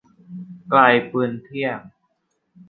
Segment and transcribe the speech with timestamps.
[0.69, 0.79] ไกล
[1.09, 1.79] ปืนเที่ยง